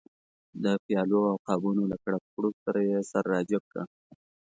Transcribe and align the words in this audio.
د 0.63 0.65
پیالو 0.85 1.19
او 1.31 1.35
قابونو 1.47 1.83
له 1.91 1.97
کړپ 2.03 2.23
کړوپ 2.33 2.55
سره 2.65 2.79
یې 2.89 2.97
سر 3.11 3.23
را 3.31 3.39
جګ 3.49 3.63
کړ. 3.71 3.77